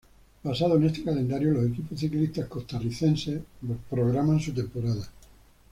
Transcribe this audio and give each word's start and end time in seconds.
Basado 0.43 0.77
en 0.77 0.85
este 0.85 1.03
calendario 1.03 1.51
los 1.51 1.63
equipos 1.67 1.99
ciclistas 1.99 2.47
costarricenses 2.47 3.39
programan 3.87 4.39
su 4.39 4.51
temporada. 4.51 5.07